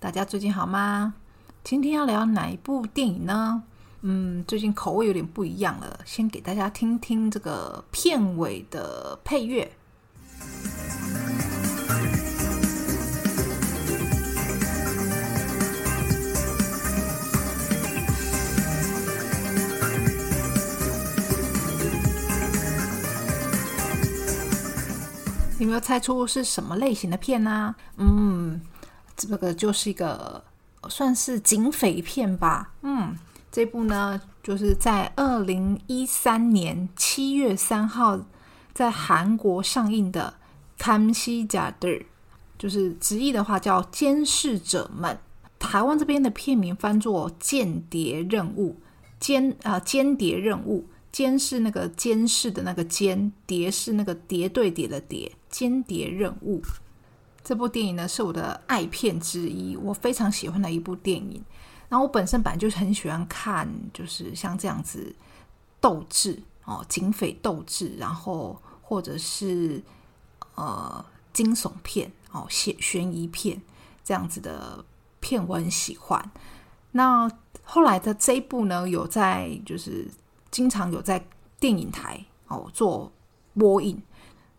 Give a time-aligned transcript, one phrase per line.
[0.00, 1.14] 大家最近好吗？
[1.62, 3.62] 今天要聊哪一部电影呢？
[4.00, 9.70] 嗯，最近口味有点不一样了，先给大家听听这个片尾的配乐。
[25.60, 28.60] 有没有猜出是什么类型的片呢、嗯，
[29.14, 30.42] 这个就是一个
[30.88, 32.72] 算是警匪片吧。
[32.80, 33.14] 嗯，
[33.52, 38.18] 这部呢就是在二零一三年七月三号
[38.72, 40.34] 在韩国上映的
[40.82, 41.88] 《看西加的》，
[42.58, 45.14] 就是直译的话叫《监视者们》。
[45.58, 48.72] 台湾这边的片名翻作《间谍任务》，
[49.20, 50.86] 间啊、间谍任务。
[51.12, 56.62] 监是那个监视的那个监，谍是那个谍对谍的谍，间谍任务。
[57.42, 61.42] 这部电影呢是我的爱片之一，我非常喜欢的一部电影。
[61.88, 65.12] 然后我本身本来就是很喜欢看，就是像这样子
[65.80, 69.82] 斗智哦，警匪斗智，然后或者是
[70.54, 73.60] 呃惊悚片哦，悬悬疑片
[74.04, 74.84] 这样子的
[75.18, 76.30] 片，我很喜欢。
[76.92, 77.28] 那
[77.64, 80.08] 后来的这一部呢，有在就是。
[80.50, 81.24] 经常有在
[81.58, 83.10] 电影台哦做
[83.58, 84.00] 播映，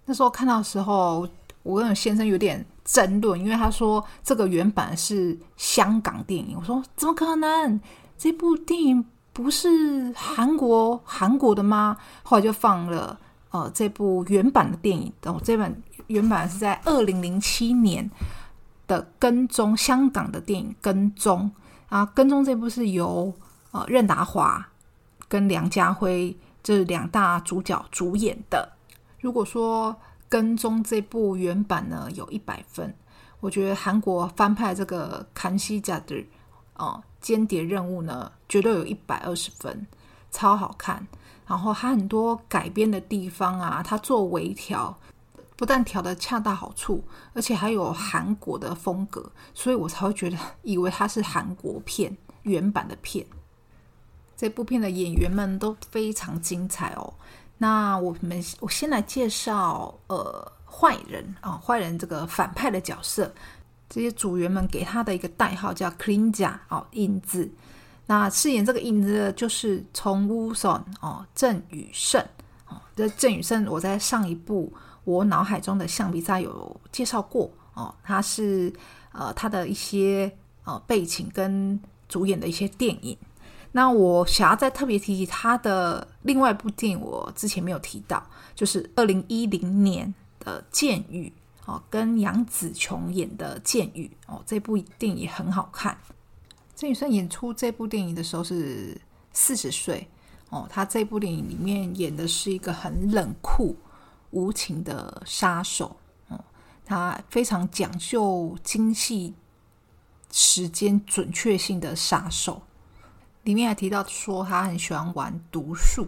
[0.06, 1.28] 那时候看到时候，
[1.64, 7.80] 我跟先生有点争论，因为他说这个原版是香港电影，我说怎么可能？
[8.18, 9.04] 这部电影
[9.34, 11.98] 不是韩国韩国的吗？
[12.22, 13.20] 后来就放了
[13.50, 18.08] 呃这部原版的电影，哦，这本原版是在二零零七年
[18.86, 21.50] 的《跟踪》香港的电影《跟踪》
[21.96, 23.34] 啊，《跟踪》这部是由
[23.72, 24.68] 呃任达华。
[25.32, 28.70] 跟梁家辉这两大主角主演的。
[29.22, 29.94] 如果说
[30.28, 32.94] 《跟踪》这部原版呢有一百分，
[33.40, 36.16] 我觉得韩国翻拍这个《康熙家的》
[36.76, 39.88] 哦间谍任务呢，绝对有一百二十分，
[40.32, 41.08] 超好看。
[41.48, 44.98] 然后它很多改编的地方啊，它做微调，
[45.56, 47.02] 不但调的恰到好处，
[47.34, 53.26] 而且还有韩国的风格，所以我才会觉得 以为它是韩国片原版的片。
[54.42, 57.14] 这部片的演员们都非常精彩哦。
[57.60, 63.32] 那我们我先来介绍呃坏人啊，坏人这个反派的角色，
[63.88, 67.48] 这些组员们给他的一个代号叫 Klinja 哦，影子。
[68.08, 72.20] 那饰演这个影子的就是从 Wooson 哦，郑宇盛
[72.68, 72.82] 哦。
[72.96, 78.74] 这郑宇盛我在上一部我脑海中的橡皮擦有介绍过哦，他是
[79.12, 83.16] 呃他的一些呃背景跟主演的一些电影。
[83.74, 88.22] 那我想要再特别提起他的另外一部电影，我之前没有提到，
[88.54, 91.32] 就是二零一零年的《剑雨》
[91.72, 95.98] 哦，跟杨紫琼演的《剑雨》哦，这部电影也很好看。
[96.76, 99.00] 郑宇盛演出这部电影的时候是
[99.32, 100.06] 四十岁
[100.50, 103.78] 哦，他这部电影里面演的是一个很冷酷
[104.32, 105.96] 无情的杀手
[106.28, 106.44] 哦，
[106.84, 109.34] 他非常讲究精细、
[110.30, 112.62] 时间准确性的杀手。
[113.44, 116.06] 里面还提到说他很喜欢玩毒术，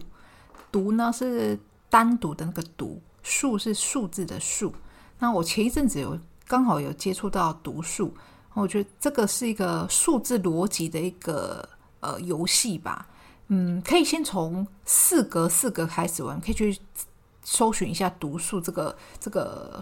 [0.70, 1.58] 毒呢是
[1.90, 4.74] 单独的那个毒，数是数字的数。
[5.18, 8.14] 那我前一阵子有刚好有接触到毒术，
[8.52, 11.68] 我觉得这个是一个数字逻辑的一个
[12.00, 13.06] 呃游戏吧。
[13.48, 16.78] 嗯，可以先从四格四格开始玩，可以去
[17.42, 19.80] 搜寻一下毒术这个这个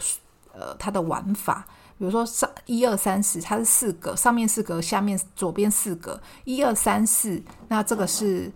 [0.53, 1.67] 呃它的玩法。
[1.99, 8.53] 比如说上一二三四，它是四格，上面四格，下面左边四格，一二三四，那这个是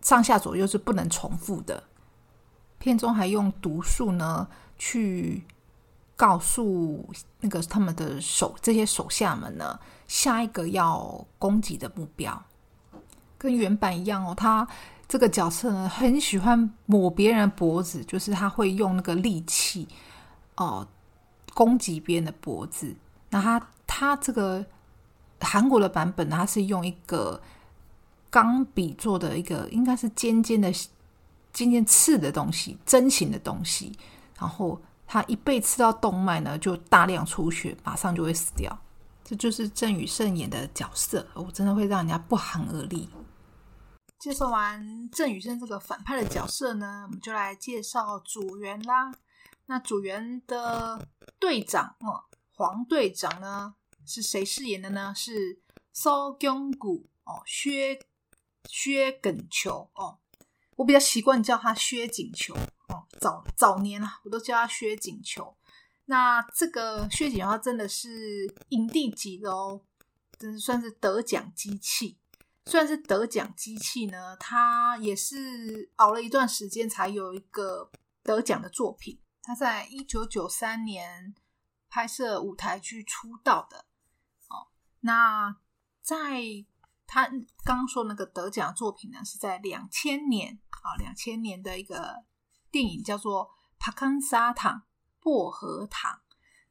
[0.00, 1.82] 上下左右是不能重复的。
[2.78, 5.44] 片中还用毒术呢，去
[6.16, 7.08] 告诉
[7.40, 12.42] 那个他们的手这些手下们呢，下一个要攻击的目标。
[13.38, 14.66] 跟原版一样哦，他
[15.06, 19.86] 这个角色呢，很喜欢抹别人脖子，就是他会用那个利器
[20.56, 20.86] 哦。
[21.54, 22.94] 攻击别人的脖子，
[23.30, 24.64] 那他他这个
[25.40, 27.40] 韩国的版本，他是用一个
[28.30, 30.72] 钢笔做的一个，应该是尖尖的、
[31.52, 33.92] 尖尖刺的东西，针形的东西。
[34.38, 38.76] 然后他一被刺到动脉呢，就大量出血，马上就会死掉。
[39.24, 43.08] 这就是郑宇盛演的角色，我真的会让人家不寒而栗。
[44.18, 49.12] 介绍完郑宇盛这个反派的角色呢，我们就来介绍组员啦。
[49.66, 52.24] 那组员的队长哦，
[52.54, 53.74] 黄队长呢
[54.04, 55.14] 是谁饰演的呢？
[55.14, 55.60] 是
[55.92, 57.98] 收姜骨哦，薛
[58.68, 60.18] 薛耿球哦，
[60.76, 62.54] 我比较习惯叫他薛景球
[62.88, 63.06] 哦。
[63.20, 65.56] 早早年啊，我都叫他薛景球。
[66.06, 69.80] 那这个薛景球他真的是影帝级的哦，
[70.38, 72.18] 真是算是得奖机器。
[72.66, 77.90] 虽然是得奖机器呢，他也是熬了一段时间才有一个
[78.22, 79.18] 得奖的作品。
[79.42, 81.34] 他在一九九三年
[81.88, 83.86] 拍摄舞台剧出道的。
[84.48, 84.68] 哦，
[85.00, 85.56] 那
[86.00, 86.42] 在
[87.06, 87.28] 他
[87.64, 92.24] 刚刚说那个得奖作品呢，是在两千年啊，两千年的一个
[92.70, 93.46] 电影叫做
[93.78, 94.84] 《帕康沙糖
[95.20, 96.12] 薄荷糖》。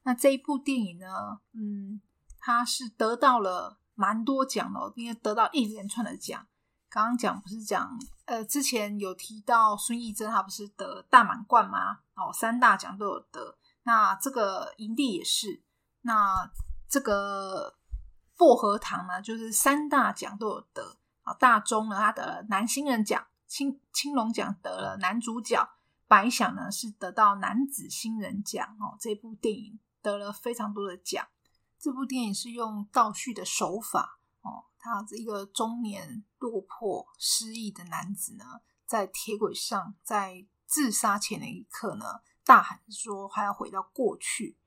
[0.04, 2.02] 那这一部电影呢，嗯，
[2.40, 3.78] 他是得到了。
[3.94, 6.48] 蛮多奖的，因为得到一连串的奖。
[6.90, 8.00] 刚刚讲不是讲，
[8.32, 12.00] 呃，之前有提到孙艺珍，她不是得大满贯吗？
[12.16, 13.58] 哦，三大奖都有得。
[13.84, 15.62] 那这个营地也是。
[16.04, 16.50] 那
[16.88, 17.76] 这个
[18.38, 20.96] 薄荷糖呢，就是三大奖都有得。
[21.24, 25.70] 啊，大中呢，他得了男新人奖，青青龙奖得了男主角，
[26.08, 28.66] 白想呢是得到男子新人奖。
[28.80, 31.28] 哦，这部电影得了非常多的奖。
[31.78, 38.44] 这部电影是用倒叙的手法哦，他一个中年落魄失意的男子呢，
[38.86, 44.58] 在铁轨上，在自杀前的一刻呢，大喊说还要回到过去。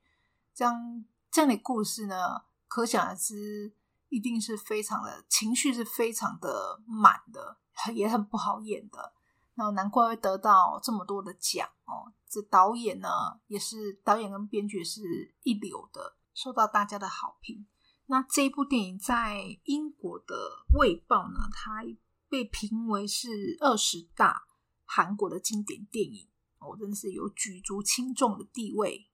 [0.53, 3.73] 这样这样的故事呢，可想而知，
[4.09, 7.57] 一定是非常的情绪是非常的满的，
[7.93, 9.13] 也很不好演的。
[9.55, 12.13] 那难怪会得到这么多的奖哦。
[12.27, 13.09] 这导演呢，
[13.47, 15.01] 也是导演跟编剧是
[15.43, 16.15] 一流的。
[16.33, 17.65] 受到大家的好评。
[18.07, 20.35] 那这部电影在英国的
[20.77, 21.83] 《卫报》呢，它
[22.29, 24.43] 被评为是二十大
[24.83, 26.27] 韩国的经典电影，
[26.59, 29.09] 我真的是有举足轻重的地位。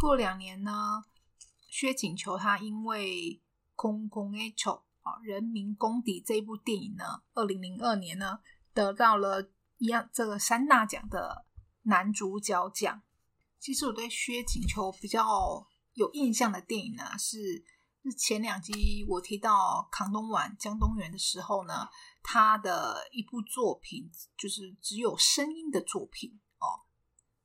[0.00, 1.04] 过两年呢，
[1.68, 3.10] 薛景求他因为
[3.74, 8.40] 《空空 A 丑》啊，《人民公敌》这部电影呢，二零零二年呢，
[8.74, 11.46] 得到了一样这个三大奖的
[11.82, 13.02] 男主角奖。
[13.58, 15.66] 其实我对薛景求比较。
[15.96, 17.64] 有印象的电影呢，是
[18.08, 21.88] 是前两集我提到康东莞、江东元的时候呢，
[22.22, 24.08] 他的一部作品
[24.38, 26.86] 就是只有声音的作品哦，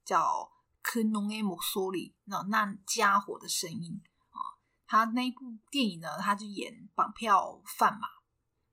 [0.06, 0.22] 叫
[0.84, 4.38] 《克农埃莫索里》，那那家伙的声音啊，
[4.86, 8.07] 他那部电影呢，他就演绑票犯嘛。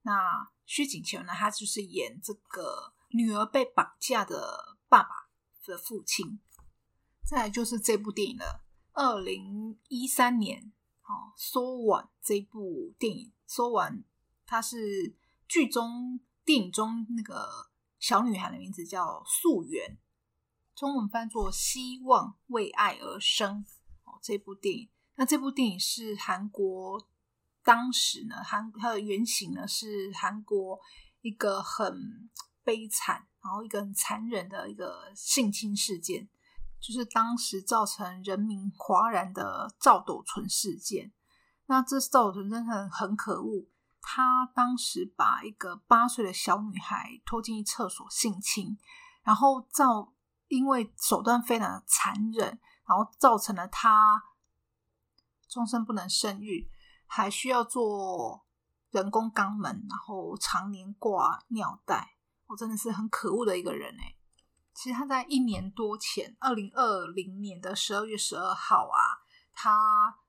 [0.02, 5.28] 那薛景求呢，他就是演这个女儿被绑架的爸爸
[5.64, 6.38] 的父亲。
[7.24, 8.64] 再来就是这部电影了。
[8.92, 10.72] 二零一三年，
[11.08, 13.98] 哦，《说完》这部电影，《说完》
[14.46, 15.16] 它是
[15.48, 19.98] 剧中电影中那个小女孩的名字叫素媛，
[20.74, 23.64] 中文翻作“希望为爱而生”。
[24.04, 27.08] 哦，这部电影，那这部电影是韩国
[27.64, 30.78] 当时呢，韩它的原型呢是韩国
[31.22, 32.30] 一个很
[32.62, 36.28] 悲惨，然后一个很残忍的一个性侵事件。
[36.80, 41.12] 就是当时造成人民哗然的赵斗淳事件。
[41.66, 43.66] 那这赵斗淳真的很很可恶，
[44.00, 48.78] 他当时把一个八岁的小女孩拖进厕所性侵，
[49.22, 50.14] 然后造
[50.48, 54.22] 因为手段非常的残忍，然后造成了他
[55.48, 56.70] 终身不能生育，
[57.06, 58.46] 还需要做
[58.90, 62.16] 人工肛门，然后常年挂尿袋。
[62.46, 64.14] 我真的是很可恶的一个人哎。
[64.80, 70.20] 其实他在一年多前，二零二零年的十二月十二号啊，他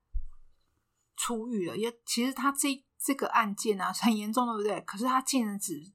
[1.15, 1.77] 出狱了。
[1.77, 4.81] 也其实他这这个案件啊很严重，对不对？
[4.81, 5.93] 可是他竟然只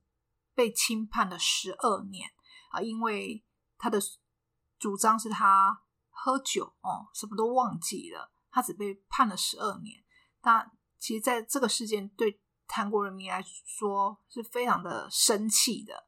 [0.54, 2.30] 被轻判了十二年
[2.70, 3.44] 啊，因为
[3.76, 3.98] 他的
[4.78, 10.04] 主张是他喝酒哦，什么都忘记了，他只被判了十二年。
[10.42, 10.70] 那
[11.00, 16.06] 其实在这个事件对韩国人民来说是非常的生气的。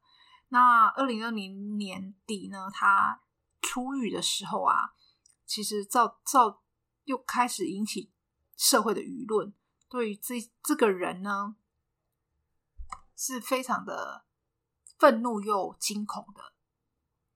[0.49, 3.21] 那二零二零年底呢，他
[3.61, 4.93] 出狱的时候啊，
[5.45, 6.63] 其实造造
[7.03, 8.13] 又开始引起
[8.55, 9.53] 社会的舆论，
[9.89, 11.57] 对于这这个人呢，
[13.13, 14.25] 是非常的
[14.97, 16.53] 愤怒又惊恐的。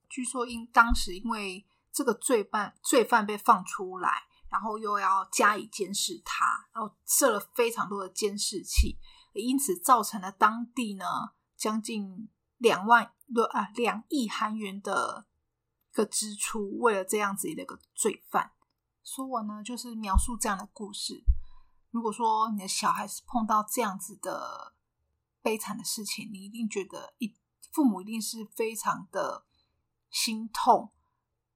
[0.07, 8.97] 据说因当时因为这个罪犯罪犯被放出来，然后又要加以监视他，然后设了非常多的监视器，
[9.33, 11.05] 因此造成了当地呢
[11.57, 12.29] 将近。
[12.61, 15.25] 两万多啊，两亿韩元的
[15.91, 18.51] 一个支出，为了这样子的一个罪犯。
[19.03, 21.23] 说完呢，就是描述这样的故事。
[21.89, 24.75] 如果说你的小孩是碰到这样子的
[25.41, 27.35] 悲惨的事情，你一定觉得一
[27.71, 29.47] 父母一定是非常的
[30.11, 30.91] 心痛、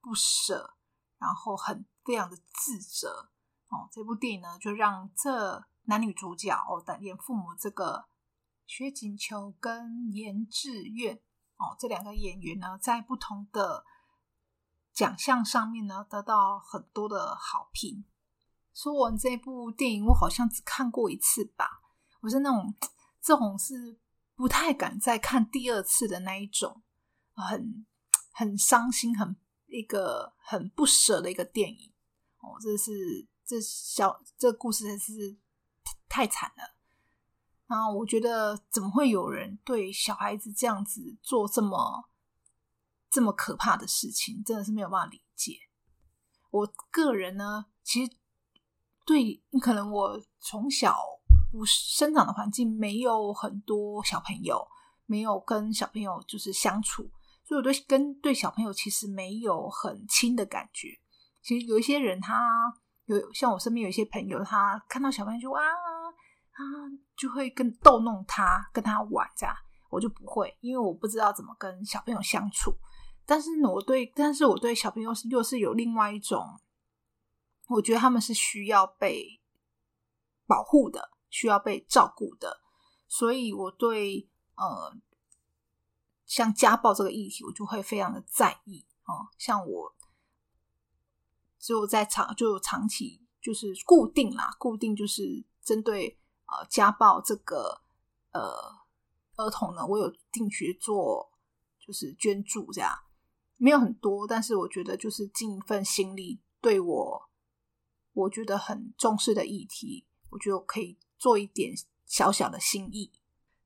[0.02, 0.74] 不舍，
[1.20, 3.30] 然后很非常的自责。
[3.68, 8.06] 哦，这部电影呢，就让这男女主角哦，的演父母这个
[8.65, 11.15] 薛景求跟严志愿
[11.57, 13.86] 哦，这两个演员呢，在不同的
[14.93, 18.05] 奖项上面呢，得到很多的好评。
[18.74, 21.81] 说完这部电影，我好像只看过一次吧。
[22.22, 22.75] 我是那种
[23.22, 24.00] 这种是
[24.36, 26.84] 不太敢再看第二次的那一种，
[27.34, 27.86] 很
[28.31, 29.36] 很伤心，很
[29.67, 31.93] 一个很不舍的一个电影。
[32.39, 35.38] 哦，这是这小这故事还是。
[36.07, 36.75] 太惨了，
[37.67, 42.10] 然后我觉得怎么会有人对小孩子这样子做这么
[43.10, 45.57] 这么可怕的事情，真的是没有办法理解。
[46.51, 48.12] 我个人呢，其实
[49.05, 50.98] 对可能我从小
[51.51, 54.67] 不生长的环境没有很多小朋友，
[55.05, 57.10] 没有跟小朋友就是相处，
[57.43, 61.00] 所以我对跟对小朋友其实没有很亲的感觉。
[61.41, 62.75] 其实有一些人他。
[63.07, 65.62] 有像我身边有一些朋友，他看到小朋友就啊
[66.56, 66.64] 啊，
[67.16, 69.56] 就会跟逗弄他，跟他玩这样。
[69.90, 72.76] 我就不会，因为我不知道怎么跟小朋友相处。
[73.26, 76.60] 但是呢，我对，但是我对小朋友是又是有另外一种，
[77.68, 79.42] 我觉得他们是需要被
[80.46, 82.62] 保护的，需要被照顾的。
[83.08, 84.98] 所以我对呃，
[86.26, 89.30] 像家暴这个议题，我就会非常的在意哦。
[89.38, 89.96] 像我。
[91.58, 97.82] 就在长就长期就是固定啦，固定就是针对呃家暴这个
[98.32, 98.42] 呃
[99.36, 101.32] 儿童呢，我有定期做
[101.80, 102.92] 就是捐助这样，
[103.58, 107.30] 没有很多，但是我觉得就是尽一份心力，对我
[108.14, 111.74] 我觉得很重视的议题，我觉得我可以做一点
[112.06, 113.12] 小小的心意。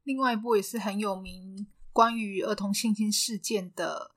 [0.03, 4.15] 另外一部也是很有名，关于儿童性侵事件的。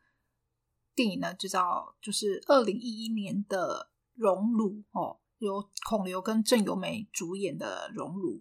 [0.94, 8.34] 电影呢，就叫就是二零一一年的《熔炉》哦，由孔刘跟郑有美主演的《熔炉》。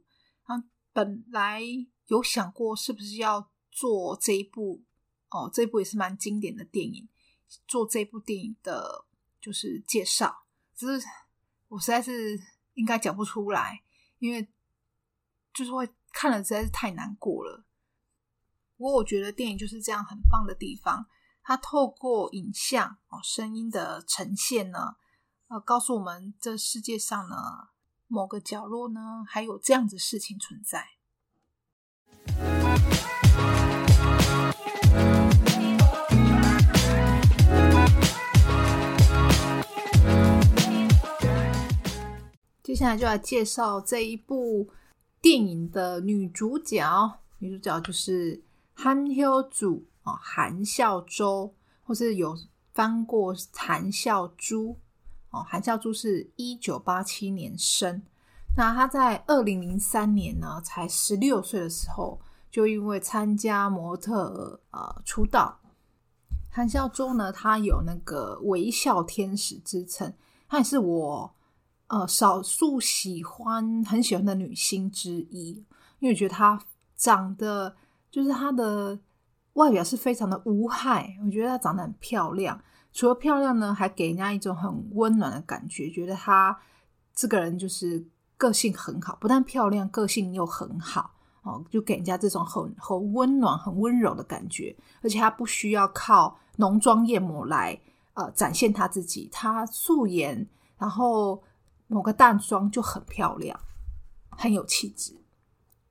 [0.94, 1.62] 本来
[2.08, 4.84] 有想过是不是要做这一部
[5.30, 7.08] 哦，这一部也是蛮经典的电影，
[7.68, 9.06] 做这部电影的
[9.40, 10.44] 就是介绍，
[10.76, 11.08] 只是
[11.70, 12.40] 我实在是
[12.74, 13.82] 应该讲不出来，
[14.20, 14.48] 因为
[15.54, 17.64] 就是会看了实在是太难过了。
[18.78, 21.08] 不过我觉得电影就是这样很棒的地方。
[21.44, 24.96] 它透过影像哦，声音的呈现呢，
[25.48, 27.36] 呃，告诉我们这世界上呢
[28.12, 30.86] 某个角落呢还有这样子事情存在。
[42.62, 44.70] 接下来就来介绍这一部
[45.22, 49.86] 电影的女主角，女主角就是韩孝珠。
[50.04, 51.54] 哦，韩孝周，
[51.84, 52.36] 或是有
[52.74, 54.76] 翻过韩孝珠。
[55.32, 58.02] 哦，韩孝珠是一九八七年生，
[58.56, 62.22] 那他在二零零三年呢，才十六岁的时候，
[62.52, 65.60] 就因为参加模特呃出道。
[66.50, 70.14] 韩孝珠呢，他有那个微笑天使之称，
[70.48, 71.34] 他也是我
[71.88, 75.66] 呃少数喜欢很喜欢的女星之一，
[76.00, 76.62] 因为我觉得她
[76.96, 77.76] 长得
[78.12, 79.00] 就是她的。
[79.56, 82.58] 外表是非常的无害，我觉得她长得很漂亮。
[82.94, 86.60] 除了漂亮呢，还给人家一种很温暖的感觉，觉得她
[87.14, 88.06] 这个人就是
[88.38, 91.12] 个性很好，不但漂亮，个性又很好
[91.44, 94.76] 哦，就给人家这种很很温暖、很温柔的感觉。
[95.02, 97.80] 而且她不需要靠浓妆艳抹来
[98.14, 101.42] 呃展现她自己，她素颜，然后
[101.88, 103.60] 抹个淡妆就很漂亮，
[104.30, 105.16] 很有气质。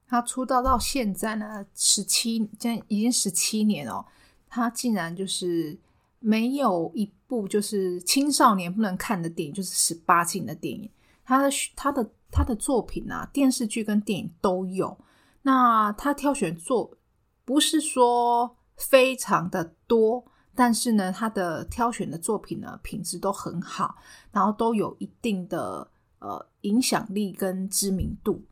[0.06, 4.04] 她出道到现在呢，十七，现在已经十七年哦。
[4.48, 5.78] 她竟然就是
[6.20, 10.88] 没有一部就是青少年不能看的电影，就是十八禁的电影。
[11.24, 14.96] 他的他的他的作品啊，电视剧跟电影都有。
[15.42, 16.98] 那他挑选作
[17.44, 20.24] 不是说非常的多，
[20.54, 23.96] 但是呢，他的挑选的作品呢，品质都很好，
[24.30, 28.42] 然后都有一定的呃影响力跟知名度。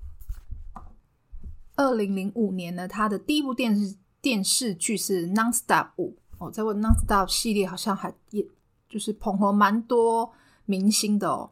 [1.76, 5.90] 二零零五年呢，他的第一部电视电视剧是《Non-Stop》
[6.38, 8.46] 哦，在《Non-Stop》系列好像还也
[8.88, 10.32] 就是捧红蛮多
[10.64, 11.50] 明星的哦。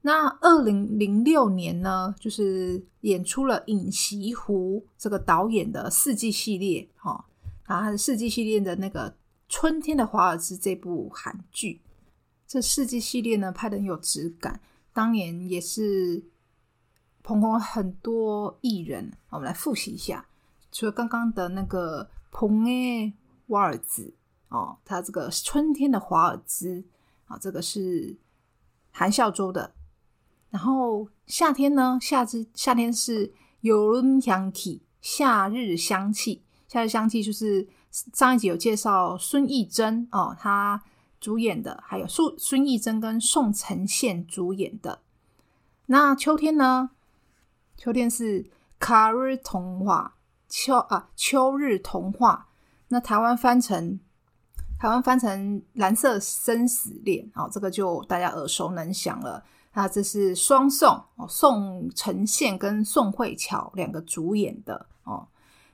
[0.00, 7.24] 那二零零六年呢，就是演出了尹锡湖这个导演的四季系列哈，
[7.64, 9.10] 然后他的四季系列的那个
[9.48, 11.80] 《春天的华尔兹》这部韩剧，
[12.46, 14.60] 这四季系列呢拍的很有质感，
[14.92, 16.24] 当年也是。
[17.24, 20.26] 捧红很多艺人，我们来复习一下。
[20.72, 23.12] 除了刚刚的那个彭诶
[23.46, 24.12] 瓦尔兹
[24.52, 26.84] 哦，他这个春天的华尔兹
[27.26, 28.16] 啊，这个是
[28.90, 29.72] 韩孝周的。
[30.50, 33.32] 然后夏天呢，夏至夏天是
[33.62, 40.84] 有人香气，夏日香气，夏日香气就是上一集有介绍孙艺珍哦，她
[41.18, 45.00] 主演的，还有孙孙艺珍跟宋承宪主演的。
[45.86, 46.90] 那秋天呢？
[47.78, 50.16] 秋天是卡日童话
[50.48, 52.48] 秋啊，秋日童话。
[52.88, 53.98] 那台湾翻成
[54.82, 59.40] 台湾翻成蓝色生死恋哦，这个就大家耳熟能详了。
[59.74, 65.28] 那这是双宋哦，宋承宪跟宋慧乔两个主演的哦。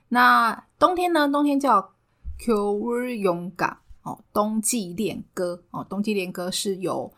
[0.09, 1.27] 那冬天呢？
[1.27, 1.95] 冬天叫
[2.37, 7.11] 秋日勇敢哦，冬季恋歌哦，冬季恋歌是由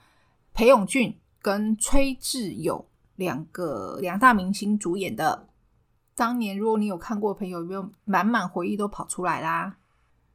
[0.54, 5.50] 裴勇俊跟崔智友两个两大明星主演的。
[6.16, 9.76] 当年如果你有看过，朋友有没有满满回忆都跑出来啦？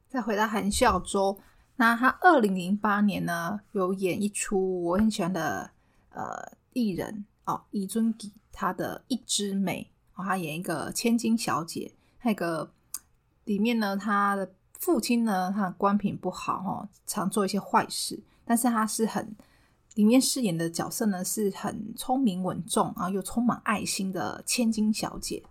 [0.09, 1.37] 再回到韩孝周，
[1.75, 5.69] 那他二零零八年呢，有演一出我很喜欢的
[6.11, 12.71] 呃艺人哦，李尊吉他的一枝美哦，他演一个千金小姐，那个
[13.43, 14.49] 里面呢，他的
[14.79, 19.35] 父亲呢，他的官品不好哦，常做一些坏事，但是他是很
[19.95, 25.43] 里面饰演的角色呢，是很聪明稳重啊，又充满爱心的千金小姐。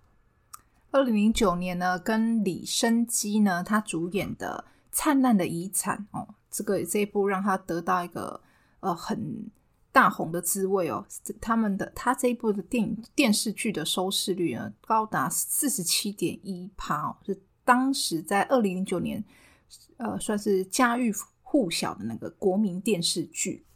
[0.96, 8.40] 二零零九年呢，跟李生基呢，他主演的《灿烂的遗产》哦，这个这一部让他得到一个
[8.80, 9.50] 呃很
[9.92, 11.04] 大红的滋味哦。
[11.38, 19.22] 他们的他这一部的电影电视剧的收视率呢，高达四十七点一趴哦，是当时在二零零九年
[19.98, 21.12] 呃算是家喻
[21.42, 23.66] 户晓的那个国民电视剧。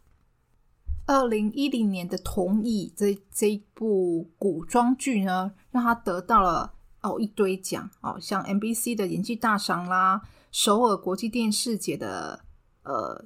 [1.05, 6.73] 二零一零年的《同意》这这一部古装剧呢，让他得到了。
[7.01, 12.45] 哦，一堆奖哦，像 MBC 的演技大赏啦，首尔国际电视节的
[12.83, 13.25] 呃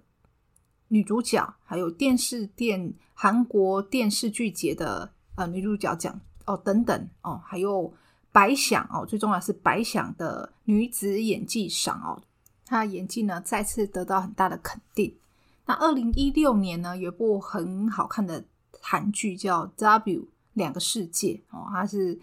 [0.88, 7.94] 女主角，还有电视电韩国电视剧节的呃女主角奖哦等等哦，还有
[8.32, 12.22] 白想哦，最重要是白想的女子演技赏哦，
[12.66, 15.18] 她的演技呢再次得到很大的肯定。
[15.66, 18.46] 那二零一六年呢，有一部很好看的
[18.80, 22.18] 韩剧叫《W 两个世界》哦，它是。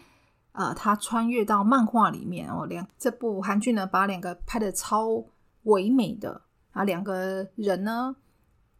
[0.52, 5.24] 呃，他穿越到漫画里面哦，两这部韩剧呢，把两个拍的超
[5.62, 8.14] 唯美的啊，两个人呢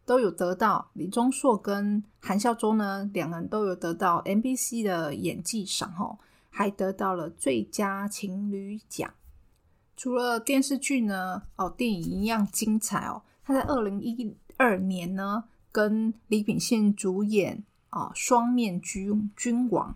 [0.05, 6.19] 都有得到李钟硕跟韩孝周呢，两个人都有得到 MBC 的演技赏哦，
[6.51, 9.11] 还得到了最佳情侣奖。
[9.97, 13.23] 除了电视剧呢，哦，电影一样精彩哦。
[13.43, 19.89] 他在二零一二年呢，跟李秉宪主演啊，《双面君君王》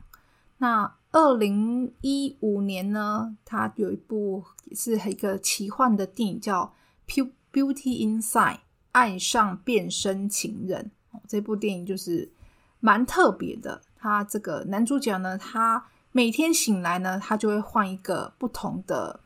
[0.57, 0.96] 那。
[1.11, 6.73] 二零一五年呢，他有一部也是一个奇幻的电影，叫
[7.51, 8.55] 《Beauty Inside》
[8.91, 10.91] 爱上变身情人。
[11.27, 12.31] 这部电影就是
[12.79, 13.81] 蛮特别的。
[13.95, 19.19] 他这个男主角呢，他每天醒来呢，他就会换一个不同的，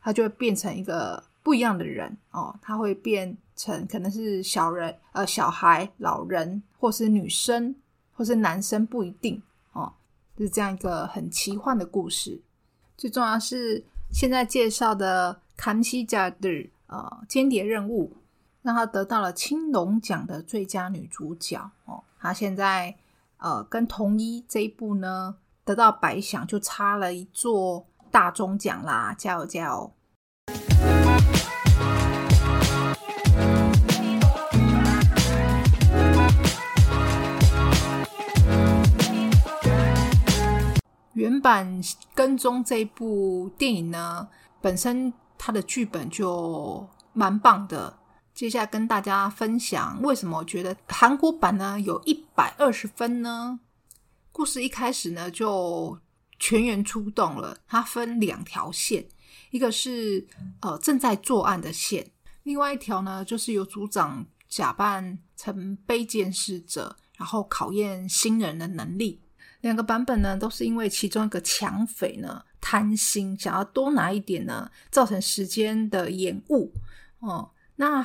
[0.00, 2.54] 他就会变成一个不一样的人哦。
[2.62, 7.74] 他会变成可能是小人、呃小孩、老人，或是女生，
[8.12, 9.42] 或是男生，不一定。
[10.38, 12.40] 是这样一个很奇幻的故事。
[12.96, 18.16] 最重要是现在介绍的坎西加的呃间谍任务，
[18.62, 22.02] 让她得到了青龙奖的最佳女主角哦。
[22.18, 22.94] 她现在
[23.38, 29.14] 呃跟同一这一部呢得到白想，就差了一座大中奖啦！
[29.16, 29.92] 加油加油！
[41.22, 41.80] 原版
[42.16, 44.28] 跟踪这部电影呢，
[44.60, 47.96] 本身它的剧本就蛮棒的。
[48.34, 53.60] 接下来跟大家分享为什么我觉得韩国版呢有一百二十分呢？
[54.32, 55.96] 故事一开始呢就
[56.40, 59.06] 全员出动了，它分两条线，
[59.52, 60.26] 一个是
[60.60, 62.10] 呃正在作案的线，
[62.42, 69.21] 另外一条呢就是由组长假扮成被监视者，然后考验新人的能力。
[69.62, 76.72] 两个版本呢，都是因为其中一个抢匪呢贪心，想要多拿一点呢，造成时间的延误
[77.20, 77.50] 哦。
[77.76, 78.04] 那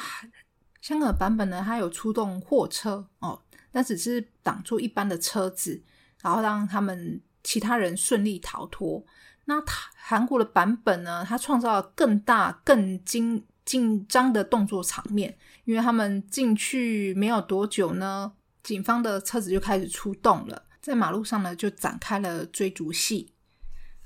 [0.81, 3.41] 香港版本呢，它有出动货车哦，
[3.71, 5.81] 那只是挡住一般的车子，
[6.21, 9.03] 然后让他们其他人顺利逃脱。
[9.45, 20.63] 那它韩国的版本呢，它创造更大、更惊紧张的动作场面，因为他们进去没有多久呢，警方的车子就开始出动了。
[20.87, 23.33] 在马路上呢，就展开了追逐戏。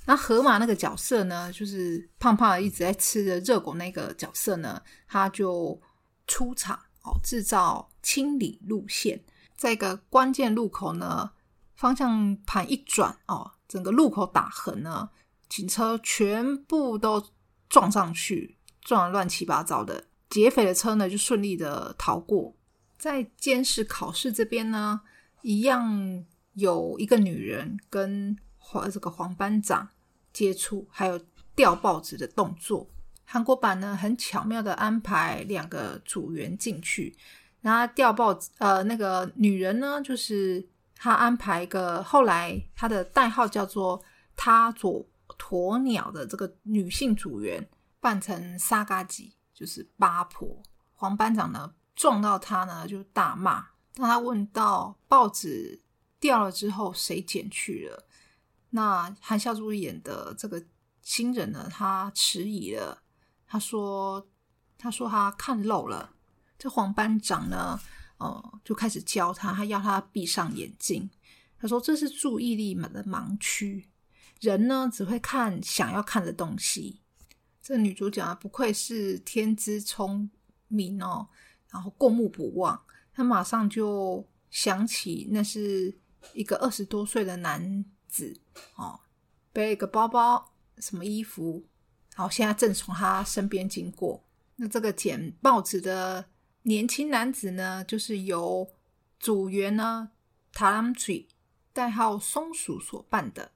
[0.08, 5.80] 那河马那个角色呢，就是胖胖一直在吃着热狗那个角色呢，他就
[6.26, 9.24] 出场哦，制造清理路线，
[9.56, 11.34] 在一个关键路口呢，
[11.76, 15.12] 方向盘一转哦，整个路口打横呢，
[15.48, 17.24] 警车全部都
[17.70, 20.06] 撞上去，撞得乱七八糟的。
[20.32, 22.56] 劫匪的车呢就顺利的逃过。
[22.98, 25.02] 在监视考试这边呢，
[25.44, 29.88] 一样有一个女人跟黄这个黄班长
[30.34, 31.20] 接触，还有
[31.56, 32.88] 掉报纸的动作。
[33.26, 37.16] 韩国版呢很巧妙的安排两个组员进去，
[37.62, 38.50] 然后掉报纸。
[38.58, 44.02] 呃，那个女人呢，就是她安排一个后来她的代号叫做
[44.36, 45.06] “他佐
[45.38, 47.68] 鸵鸟”的这个女性组员
[48.00, 50.62] 扮成沙嘎吉，就是八婆。
[50.94, 51.74] 黄班长呢？
[51.96, 53.68] 撞到他呢，就大骂。
[53.94, 55.81] 当他问到报纸
[56.22, 58.08] 掉了之后，谁捡去了？
[58.70, 60.64] 那韩孝珠演的这个
[61.02, 63.04] 新人呢，他迟疑了。
[63.46, 64.26] 他说
[64.78, 66.14] ：“他说他看漏了。”
[66.58, 67.78] 这黄班长呢，
[68.18, 71.10] 呃，就开始教他，他要他闭上眼睛。
[71.60, 73.90] 他说：“这是注意力的盲区，
[74.40, 77.02] 人呢只会看想要看的东西。”
[77.62, 80.30] 这女主角啊，不愧是天资聪
[80.68, 81.28] 明哦。
[81.70, 82.82] 然后过目不忘，
[83.14, 85.98] 他马上就想起那是
[86.34, 88.40] 一个二十多岁的男子
[88.76, 89.00] 哦，
[89.52, 91.66] 背一个包包，什么衣服，
[92.16, 94.24] 然后现在正从他身边经过。
[94.56, 96.26] 那这个捡报纸的
[96.64, 98.68] 年轻男子呢，就是由
[99.20, 100.12] 组员呢
[100.54, 101.28] 塔拉姆嘴
[101.74, 103.52] 代号松鼠所扮的。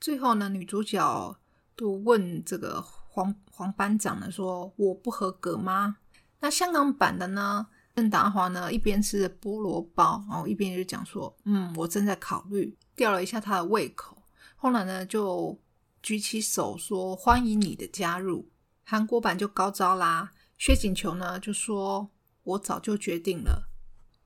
[0.00, 1.36] 最后呢，女主角
[1.74, 5.98] 都问这个黄黄班长呢，说我不合格吗？
[6.40, 7.68] 那香港版的呢？
[7.96, 14.22] 郑达华呢，一边吃着菠萝包，然后一边就讲说：“嗯，我正在考虑。”吊了一下他的胃口，
[14.54, 15.58] 后来呢，就
[16.02, 18.50] 举起手说：“欢迎你的加入。”
[18.84, 20.30] 韩国版就高招啦。
[20.58, 22.10] 薛景球呢就说
[22.44, 23.70] ：“我早就决定了。”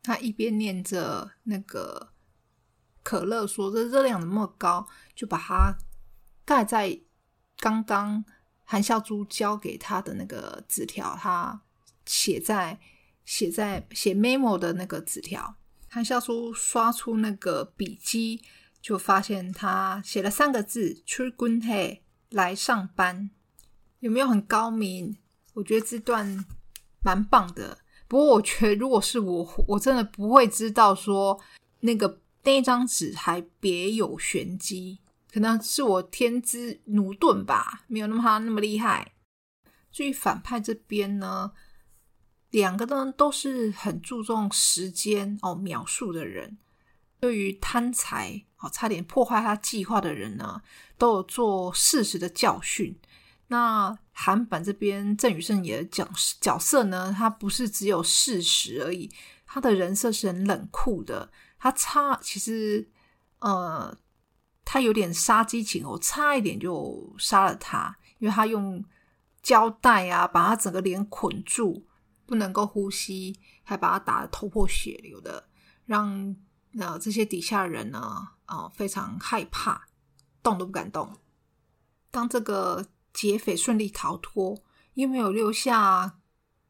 [0.03, 2.13] 他一边念着那个
[3.05, 5.77] 可乐，说：“这热量怎么那么高？”就把它
[6.45, 7.01] 盖在
[7.59, 8.25] 刚刚
[8.65, 11.63] 韩孝珠交给他的那个纸条，他。
[12.07, 12.81] 写在
[13.26, 15.56] 写在写 memo 的那个纸条，
[15.90, 18.42] 韩孝书刷出那个笔记，
[18.82, 23.30] 就发现他写了三个字“출근 해”，来上班，
[24.00, 25.18] 有没有很高明？
[25.54, 26.46] 我觉得这段
[27.02, 27.80] 蛮棒的。
[28.08, 31.40] 不过我觉得，如果是我，我真的不会知道说
[31.80, 35.00] 那个那张纸还别有玄机，
[35.32, 39.14] 可能是我天资驽钝吧，没有那么他那么厉害。
[39.92, 41.52] 至于反派这边呢？
[42.51, 46.59] 两个呢都是很注重时间哦描述的人，
[47.21, 50.63] 对于贪财哦差点破坏他计划的人呢，
[50.99, 52.99] 都有做事实的教训。
[53.49, 56.09] 那韩版这边郑宇盛也讲
[56.41, 59.11] 角色呢，他不是只有事实而已，
[59.45, 61.31] 他的人设是很冷酷的。
[61.59, 62.89] 他差其实
[63.41, 63.97] 呃，
[64.65, 68.85] 他有点杀鸡儆猴，差一点就杀了他，因为他用
[69.43, 71.85] 胶带啊把他整个脸捆住。
[72.30, 75.48] 不能够呼吸，还把他打得头破血流的，
[75.86, 76.36] 让
[76.78, 79.88] 呃这些底下人呢，啊非常害怕，
[80.42, 81.18] 动都不敢动。
[82.12, 86.20] 当这个劫匪顺利逃脱，又没有留下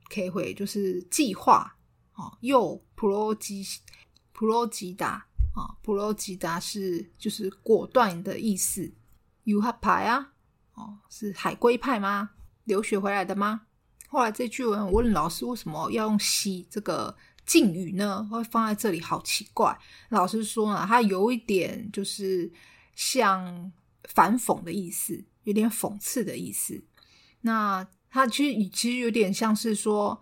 [0.10, 1.78] 开会就是计划
[2.14, 2.38] 哦。
[2.42, 3.66] 又普罗吉
[4.32, 8.94] 普罗吉达啊，普罗吉达是就是果断的意思。
[9.44, 10.34] 有哈牌啊，
[10.76, 12.32] 哦，是海归派吗？
[12.66, 13.66] 留学回来的吗？
[14.10, 17.18] 后来这句文问老师为什么要用西这个？
[17.46, 19.78] 敬语呢会放在这里，好奇怪。
[20.10, 22.52] 老师说呢，它有一点就是
[22.96, 23.72] 像
[24.06, 26.84] 反讽的意思，有点讽刺的意思。
[27.42, 30.22] 那它其实其实有点像是说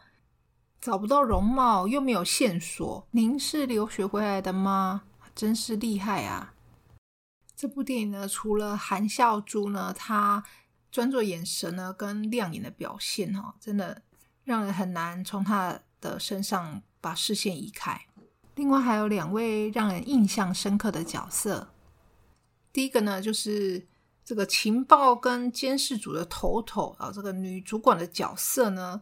[0.79, 3.07] 找不到容貌，又没有线索。
[3.11, 5.03] 您是留学回来的吗？
[5.35, 6.53] 真是厉害啊！
[7.55, 10.43] 这部电影呢，除了韩孝珠呢，她
[10.91, 14.01] 专注眼神呢跟亮眼的表现哈，真的
[14.43, 16.81] 让人很难从她的身上。
[17.01, 17.99] 把视线移开。
[18.55, 21.73] 另外还有两位让人印象深刻的角色。
[22.71, 23.87] 第一个呢，就是
[24.23, 29.01] 这个情报跟监视组的头头啊，这个女主管的角色呢，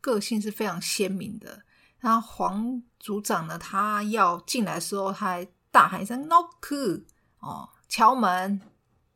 [0.00, 1.62] 个性是非常鲜明的。
[1.98, 7.02] 然后黄组长呢，他要进来的时候，他还大喊一声 “knock”
[7.40, 8.60] 哦，敲门。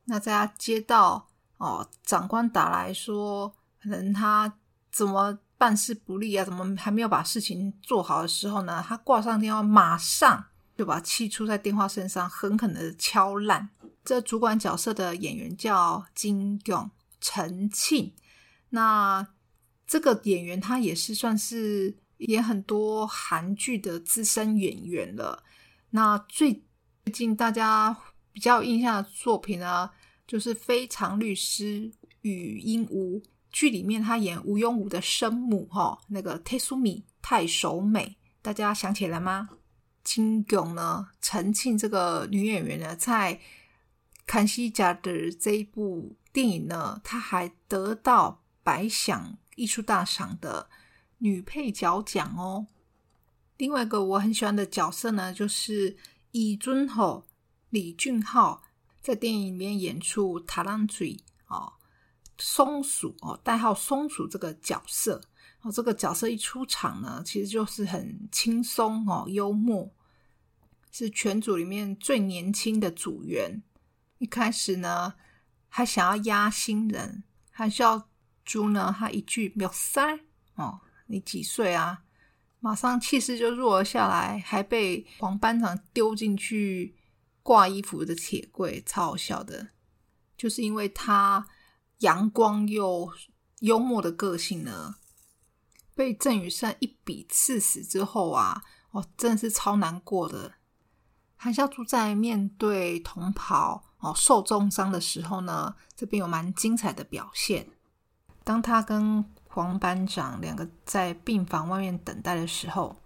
[0.04, 4.58] 那在他接到哦长官打来说，可能他
[4.92, 8.84] 怎么办事不力啊，怎么还没有把事情做好的时候呢？
[8.86, 13.70] 他挂上电话，马上就把气出在电话身上，狠狠的敲烂。
[14.04, 16.90] 这主管角色的演员叫金勇
[17.20, 18.12] 陈庆，
[18.70, 19.26] 那
[19.86, 25.42] 这个演员他也是算是演很多韩剧的资深演员了。
[25.90, 26.64] 那最
[27.04, 27.96] 最近大家
[28.32, 29.88] 比较印象的作品呢，
[30.26, 31.90] 就是《非常律师
[32.22, 33.20] 与鹦鹉》
[33.54, 39.48] 剧里面他演吴庸武的生母哈，那个 Tesumi 太守美，大家想起来吗？
[40.02, 43.40] 金勇呢，陈庆这个女演员呢，在
[44.26, 50.68] 康熙家的这一部电影呢，她还得到百想艺术大赏的
[51.18, 52.66] 女配角奖哦。
[53.56, 55.96] 另外一个我很喜欢的角色呢，就是
[56.32, 57.24] 李尊吼
[57.70, 58.64] 李俊浩
[59.00, 61.74] 在电影里面演出塔浪嘴哦，
[62.38, 65.20] 松鼠哦，代号松鼠这个角色
[65.62, 69.90] 哦，这个角色一出场呢，其实就是很轻松哦，幽默，
[70.90, 73.62] 是全组里面最年轻的组员。
[74.18, 75.14] 一开始呢，
[75.68, 78.08] 还想要压新人，还需要
[78.44, 80.20] 猪呢，他一句“秒三
[80.54, 82.02] 哦，你几岁啊？”
[82.60, 86.94] 马上气势就弱了下来，还被黄班长丢进去
[87.42, 89.68] 挂衣服的铁柜，超好笑的。
[90.36, 91.46] 就是因为他
[91.98, 93.12] 阳光又
[93.60, 94.96] 幽默的个性呢，
[95.94, 100.52] 被郑宇盛一笔刺死之后啊，哦，真的是超难过的。
[101.36, 107.68] 韩孝珠在面对同袍哦受重伤的时候呢，这边有蛮精彩的表现。
[108.42, 112.96] 当他跟黄班长两个在病房外面等待的时候，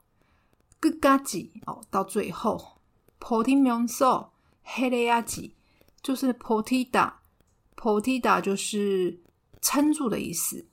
[0.80, 2.80] 끝까지哦，到最后
[3.20, 5.52] 버티면서해내야 지，
[6.02, 9.22] 就是버티다버티다就是。
[9.60, 10.68] 撑住的意思，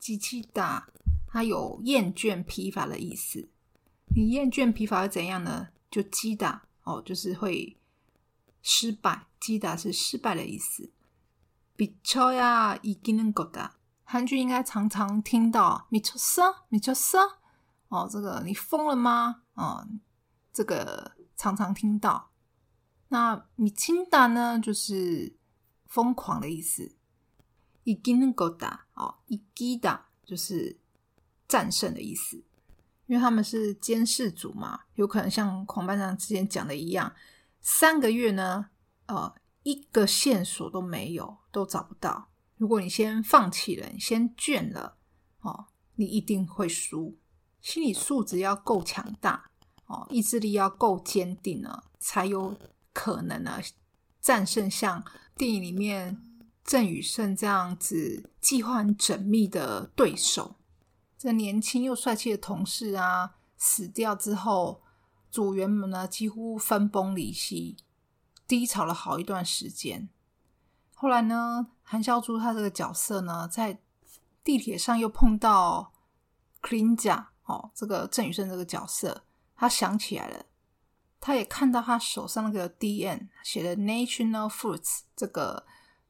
[0.00, 0.86] 지치 다，
[1.28, 3.48] 它有厌倦疲乏的意思。
[4.14, 5.68] 你厌倦疲乏会怎样呢？
[5.90, 7.78] 就击打哦，就是会
[8.62, 9.28] 失败。
[9.38, 10.90] 击打是失败的意思。
[11.76, 13.72] 비쳐야이기는거 다。
[14.04, 17.38] 韩剧应该常常听到“米丘瑟，米丘瑟”，
[17.88, 19.42] 哦，这个你疯了吗？
[19.54, 19.86] 哦，
[20.52, 22.30] 这个常常听到。
[23.08, 25.38] 那“米钦达”呢，就是
[25.86, 26.95] 疯狂的意思。
[27.87, 30.77] 伊基能够打哦，伊基达就是
[31.47, 32.43] 战胜的意思。
[33.05, 37.15] 因为他们是监视组嘛，有可能像狂班长之前讲的一样，
[37.61, 38.71] 三个月呢，
[39.05, 42.27] 呃，一个线索都没有，都找不到。
[42.57, 44.97] 如果你先放弃了，先倦了，
[45.39, 47.17] 哦，你一定会输。
[47.61, 49.49] 心理素质要够强大，
[49.85, 52.53] 哦，意志力要够坚定呢，才有
[52.91, 53.61] 可能呢
[54.19, 55.01] 战胜像
[55.37, 56.21] 电影里面
[56.67, 60.57] 郑宇盛这样子计划很缜密的对手。
[61.17, 64.83] 这年轻又帅气的同事啊，死掉之后，
[65.31, 67.77] 组员们呢几乎分崩离析，
[68.45, 70.09] 低潮了好一段时间。
[70.93, 73.79] 后来呢，韩孝珠他这个角色呢，在
[74.43, 75.93] 地铁上又碰到
[76.61, 79.23] Clean 甲哦，这个郑宇盛这个角色，
[79.55, 80.45] 他想起来了，
[81.21, 85.65] 他也看到他手上那个 D N 写的 National Fruits 这个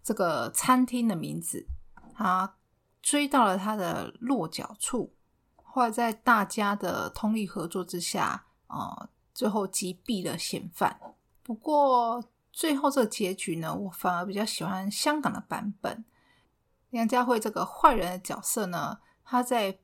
[0.07, 1.67] 这个餐厅的名字，
[2.15, 2.55] 他
[3.01, 5.11] 追到了他的落脚处，
[5.55, 10.97] 后来在大家的通力合作之下，呃，最后击毙了嫌犯。
[11.43, 12.23] 不过。
[12.53, 16.03] 最后这个结局呢，我反而比较喜欢香港的版本。
[16.89, 19.77] 梁家辉这个坏人的角色呢，他在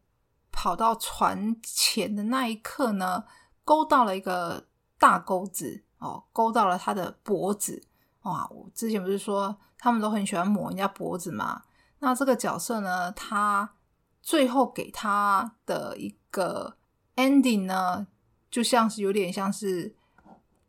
[0.51, 3.25] 跑到船前的那一刻呢，
[3.63, 4.65] 勾到了一个
[4.97, 7.85] 大钩子哦，勾到了他的脖子
[8.23, 11.63] 哇，我之前不是说他们都很喜欢抹人家脖子嘛？
[11.99, 13.75] 那这个角色呢，他
[14.21, 16.77] 最后给他的一个
[17.15, 18.07] ending 呢，
[18.49, 19.95] 就像是有点像是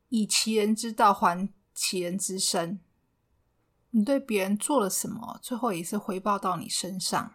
[0.09, 2.79] 以其人之道还其人之身。
[3.91, 7.35] 你对别人做了什么，最后也是回报到你身上。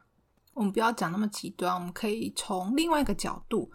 [0.53, 3.71] 我们不要讲那么极端，我们可以从另外一个角度，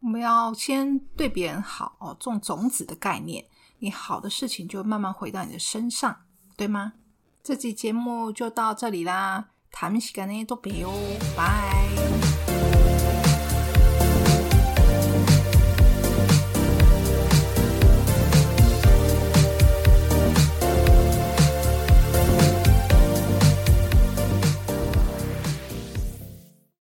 [0.00, 3.44] 我们要先对别人好哦，种种子的概念，
[3.78, 6.16] 你好的事情就慢慢回到你的身上，
[6.56, 6.94] 对吗？
[7.42, 10.90] 这期节目就到这里啦，谈喜干呢都别哦，
[11.36, 12.53] 拜。